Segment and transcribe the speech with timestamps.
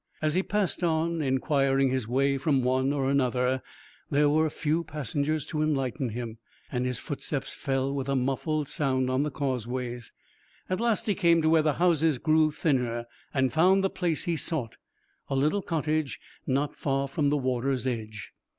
[0.19, 3.61] As he passed on, inquiring his way from one or another,
[4.09, 6.39] there were few passengers to enlighten him,
[6.71, 10.11] and his footsteps fell with a muffled sound on the causeways.
[10.71, 14.37] At last he came to where the houses grew thinner, and found the place he
[14.37, 14.75] sought,
[15.29, 18.33] a little cottage not far from the water's edge.